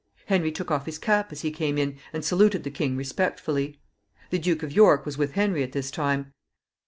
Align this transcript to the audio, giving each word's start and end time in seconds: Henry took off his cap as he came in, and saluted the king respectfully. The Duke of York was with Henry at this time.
Henry 0.25 0.51
took 0.51 0.71
off 0.71 0.87
his 0.87 0.97
cap 0.97 1.31
as 1.31 1.41
he 1.41 1.51
came 1.51 1.77
in, 1.77 1.99
and 2.11 2.25
saluted 2.25 2.63
the 2.63 2.71
king 2.71 2.97
respectfully. 2.97 3.77
The 4.31 4.39
Duke 4.39 4.63
of 4.63 4.71
York 4.73 5.05
was 5.05 5.15
with 5.19 5.33
Henry 5.33 5.61
at 5.61 5.73
this 5.73 5.91
time. 5.91 6.33